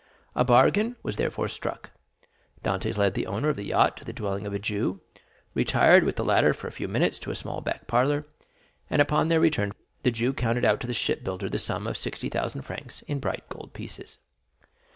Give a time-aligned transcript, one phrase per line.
[0.35, 1.91] A bargain was therefore struck.
[2.63, 4.99] Dantès led the owner of the yacht to the dwelling of a Jew;
[5.53, 8.25] retired with the latter for a few minutes to a small back parlor,
[8.89, 12.29] and upon their return the Jew counted out to the shipbuilder the sum of sixty
[12.29, 14.17] thousand francs in bright gold pieces.